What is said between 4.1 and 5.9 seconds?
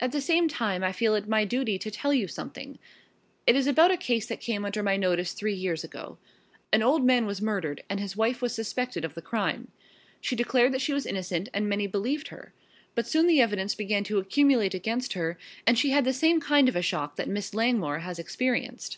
that came under my notice three years